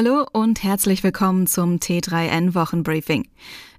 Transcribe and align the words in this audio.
Hallo 0.00 0.24
und 0.30 0.62
herzlich 0.62 1.02
willkommen 1.02 1.48
zum 1.48 1.78
T3N 1.78 2.54
Wochenbriefing. 2.54 3.26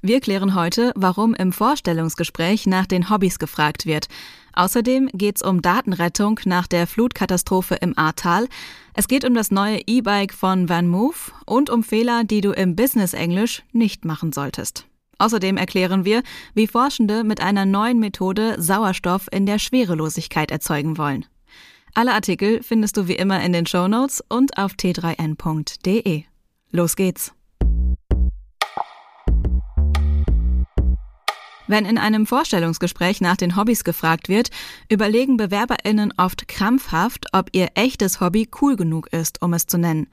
Wir 0.01 0.19
klären 0.19 0.53
heute, 0.53 0.91
warum 0.97 1.33
im 1.33 1.53
Vorstellungsgespräch 1.53 2.67
nach 2.67 2.85
den 2.87 3.09
Hobbys 3.09 3.39
gefragt 3.39 3.85
wird. 3.85 4.07
Außerdem 4.51 5.09
geht's 5.13 5.41
um 5.41 5.61
Datenrettung 5.61 6.41
nach 6.43 6.67
der 6.67 6.87
Flutkatastrophe 6.87 7.75
im 7.75 7.97
Ahrtal. 7.97 8.49
Es 8.93 9.07
geht 9.07 9.23
um 9.23 9.33
das 9.33 9.49
neue 9.49 9.79
E-Bike 9.87 10.33
von 10.33 10.67
Van 10.67 10.89
Move 10.89 11.15
und 11.45 11.69
um 11.69 11.83
Fehler, 11.83 12.25
die 12.25 12.41
du 12.41 12.51
im 12.51 12.75
Business 12.75 13.13
Englisch 13.13 13.63
nicht 13.71 14.03
machen 14.03 14.33
solltest. 14.33 14.87
Außerdem 15.19 15.55
erklären 15.55 16.03
wir, 16.03 16.23
wie 16.53 16.67
Forschende 16.67 17.23
mit 17.23 17.41
einer 17.41 17.65
neuen 17.65 17.99
Methode 17.99 18.61
Sauerstoff 18.61 19.29
in 19.31 19.45
der 19.45 19.57
Schwerelosigkeit 19.57 20.51
erzeugen 20.51 20.97
wollen. 20.97 21.27
Alle 21.99 22.13
Artikel 22.13 22.63
findest 22.63 22.95
du 22.95 23.09
wie 23.09 23.15
immer 23.15 23.43
in 23.43 23.51
den 23.51 23.65
Show 23.65 23.89
Notes 23.89 24.23
und 24.29 24.57
auf 24.57 24.71
t3n.de. 24.71 26.23
Los 26.71 26.95
geht's! 26.95 27.33
Wenn 31.67 31.83
in 31.83 31.97
einem 31.97 32.25
Vorstellungsgespräch 32.25 33.19
nach 33.19 33.35
den 33.35 33.57
Hobbys 33.57 33.83
gefragt 33.83 34.29
wird, 34.29 34.49
überlegen 34.87 35.35
BewerberInnen 35.35 36.13
oft 36.15 36.47
krampfhaft, 36.47 37.25
ob 37.33 37.49
ihr 37.51 37.67
echtes 37.73 38.21
Hobby 38.21 38.47
cool 38.61 38.77
genug 38.77 39.11
ist, 39.11 39.41
um 39.41 39.53
es 39.53 39.67
zu 39.67 39.77
nennen. 39.77 40.07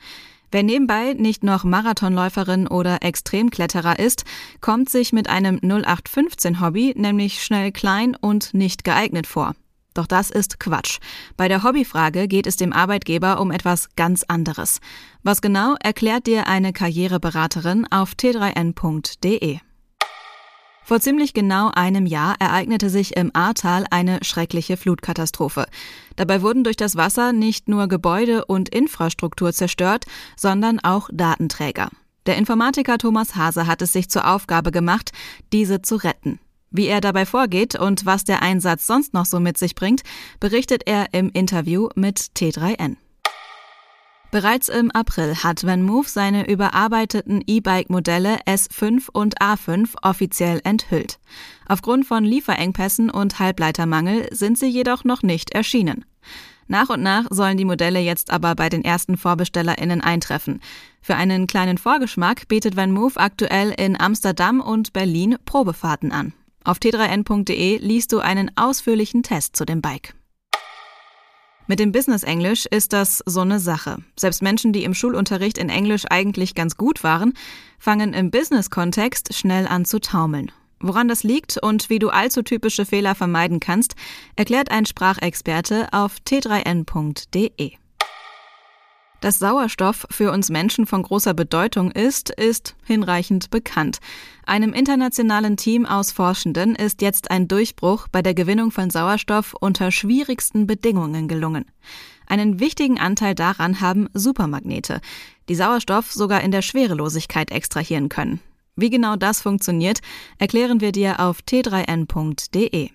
Wer 0.50 0.64
nebenbei 0.64 1.12
nicht 1.12 1.44
noch 1.44 1.62
Marathonläuferin 1.62 2.66
oder 2.66 3.04
Extremkletterer 3.04 4.00
ist, 4.00 4.24
kommt 4.60 4.90
sich 4.90 5.12
mit 5.12 5.30
einem 5.30 5.60
0815 5.62 6.60
Hobby 6.60 6.94
nämlich 6.96 7.44
schnell 7.44 7.70
klein 7.70 8.16
und 8.16 8.54
nicht 8.54 8.82
geeignet 8.82 9.28
vor. 9.28 9.54
Doch 9.96 10.06
das 10.06 10.30
ist 10.30 10.60
Quatsch. 10.60 10.98
Bei 11.38 11.48
der 11.48 11.62
Hobbyfrage 11.62 12.28
geht 12.28 12.46
es 12.46 12.56
dem 12.56 12.72
Arbeitgeber 12.72 13.40
um 13.40 13.50
etwas 13.50 13.88
ganz 13.96 14.24
anderes. 14.24 14.80
Was 15.22 15.40
genau 15.40 15.74
erklärt 15.82 16.26
dir 16.26 16.46
eine 16.46 16.74
Karriereberaterin 16.74 17.86
auf 17.90 18.12
t3n.de. 18.12 19.58
Vor 20.84 21.00
ziemlich 21.00 21.32
genau 21.32 21.70
einem 21.74 22.06
Jahr 22.06 22.36
ereignete 22.38 22.90
sich 22.90 23.16
im 23.16 23.30
Ahrtal 23.34 23.86
eine 23.90 24.22
schreckliche 24.22 24.76
Flutkatastrophe. 24.76 25.66
Dabei 26.14 26.42
wurden 26.42 26.62
durch 26.62 26.76
das 26.76 26.94
Wasser 26.94 27.32
nicht 27.32 27.68
nur 27.68 27.88
Gebäude 27.88 28.44
und 28.44 28.68
Infrastruktur 28.68 29.52
zerstört, 29.52 30.04
sondern 30.36 30.78
auch 30.78 31.08
Datenträger. 31.12 31.88
Der 32.26 32.36
Informatiker 32.36 32.98
Thomas 32.98 33.34
Hase 33.34 33.66
hat 33.66 33.82
es 33.82 33.92
sich 33.92 34.10
zur 34.10 34.28
Aufgabe 34.28 34.72
gemacht, 34.72 35.12
diese 35.52 35.80
zu 35.80 35.96
retten. 35.96 36.38
Wie 36.70 36.86
er 36.86 37.00
dabei 37.00 37.26
vorgeht 37.26 37.78
und 37.78 38.06
was 38.06 38.24
der 38.24 38.42
Einsatz 38.42 38.86
sonst 38.86 39.14
noch 39.14 39.26
so 39.26 39.40
mit 39.40 39.58
sich 39.58 39.74
bringt, 39.74 40.02
berichtet 40.40 40.82
er 40.86 41.12
im 41.12 41.30
Interview 41.30 41.88
mit 41.94 42.18
T3N. 42.18 42.96
Bereits 44.32 44.68
im 44.68 44.90
April 44.90 45.36
hat 45.36 45.64
VanMoof 45.64 46.08
seine 46.08 46.48
überarbeiteten 46.50 47.42
E-Bike-Modelle 47.46 48.38
S5 48.44 49.08
und 49.12 49.40
A5 49.40 49.94
offiziell 50.02 50.60
enthüllt. 50.64 51.18
Aufgrund 51.68 52.06
von 52.06 52.24
Lieferengpässen 52.24 53.08
und 53.08 53.38
Halbleitermangel 53.38 54.28
sind 54.32 54.58
sie 54.58 54.66
jedoch 54.66 55.04
noch 55.04 55.22
nicht 55.22 55.52
erschienen. 55.52 56.04
Nach 56.66 56.88
und 56.88 57.02
nach 57.02 57.26
sollen 57.30 57.56
die 57.56 57.64
Modelle 57.64 58.00
jetzt 58.00 58.30
aber 58.30 58.56
bei 58.56 58.68
den 58.68 58.84
ersten 58.84 59.16
VorbestellerInnen 59.16 60.00
eintreffen. 60.00 60.60
Für 61.00 61.14
einen 61.14 61.46
kleinen 61.46 61.78
Vorgeschmack 61.78 62.48
bietet 62.48 62.76
VanMoof 62.76 63.16
aktuell 63.16 63.72
in 63.78 63.98
Amsterdam 63.98 64.60
und 64.60 64.92
Berlin 64.92 65.36
Probefahrten 65.44 66.10
an. 66.10 66.32
Auf 66.66 66.78
t3n.de 66.78 67.78
liest 67.78 68.12
du 68.12 68.18
einen 68.18 68.50
ausführlichen 68.56 69.22
Test 69.22 69.54
zu 69.54 69.64
dem 69.64 69.80
Bike. 69.80 70.14
Mit 71.68 71.78
dem 71.78 71.92
Business 71.92 72.24
Englisch 72.24 72.66
ist 72.66 72.92
das 72.92 73.22
so 73.24 73.42
eine 73.42 73.60
Sache. 73.60 73.98
Selbst 74.18 74.42
Menschen, 74.42 74.72
die 74.72 74.82
im 74.82 74.92
Schulunterricht 74.92 75.58
in 75.58 75.68
Englisch 75.68 76.06
eigentlich 76.10 76.56
ganz 76.56 76.76
gut 76.76 77.04
waren, 77.04 77.34
fangen 77.78 78.14
im 78.14 78.32
Business-Kontext 78.32 79.32
schnell 79.34 79.68
an 79.68 79.84
zu 79.84 80.00
taumeln. 80.00 80.50
Woran 80.80 81.06
das 81.06 81.22
liegt 81.22 81.56
und 81.56 81.88
wie 81.88 82.00
du 82.00 82.08
allzu 82.08 82.42
typische 82.42 82.84
Fehler 82.84 83.14
vermeiden 83.14 83.60
kannst, 83.60 83.94
erklärt 84.34 84.72
ein 84.72 84.86
Sprachexperte 84.86 85.92
auf 85.92 86.16
t3n.de. 86.26 87.76
Dass 89.20 89.38
Sauerstoff 89.38 90.06
für 90.10 90.30
uns 90.30 90.50
Menschen 90.50 90.86
von 90.86 91.02
großer 91.02 91.32
Bedeutung 91.32 91.90
ist, 91.90 92.30
ist 92.30 92.76
hinreichend 92.84 93.50
bekannt. 93.50 93.98
Einem 94.44 94.72
internationalen 94.72 95.56
Team 95.56 95.86
aus 95.86 96.12
Forschenden 96.12 96.74
ist 96.74 97.00
jetzt 97.00 97.30
ein 97.30 97.48
Durchbruch 97.48 98.08
bei 98.08 98.22
der 98.22 98.34
Gewinnung 98.34 98.70
von 98.70 98.90
Sauerstoff 98.90 99.54
unter 99.58 99.90
schwierigsten 99.90 100.66
Bedingungen 100.66 101.28
gelungen. 101.28 101.64
Einen 102.26 102.60
wichtigen 102.60 102.98
Anteil 102.98 103.34
daran 103.34 103.80
haben 103.80 104.08
Supermagnete, 104.12 105.00
die 105.48 105.54
Sauerstoff 105.54 106.12
sogar 106.12 106.42
in 106.42 106.50
der 106.50 106.62
Schwerelosigkeit 106.62 107.50
extrahieren 107.50 108.08
können. 108.08 108.40
Wie 108.74 108.90
genau 108.90 109.16
das 109.16 109.40
funktioniert, 109.40 110.00
erklären 110.38 110.82
wir 110.82 110.92
dir 110.92 111.20
auf 111.20 111.38
t3n.de. 111.40 112.90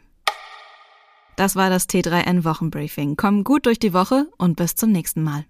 Das 1.36 1.56
war 1.56 1.72
das 1.72 1.90
T3N 1.90 2.44
Wochenbriefing. 2.44 3.16
Komm 3.16 3.44
gut 3.44 3.66
durch 3.66 3.80
die 3.80 3.94
Woche 3.94 4.28
und 4.38 4.58
bis 4.58 4.76
zum 4.76 4.92
nächsten 4.92 5.24
Mal. 5.24 5.46